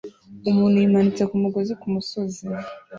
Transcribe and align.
Umuntu 0.49 0.75
yimanitse 0.81 1.23
kumugozi 1.31 1.73
kumusozi 1.81 2.43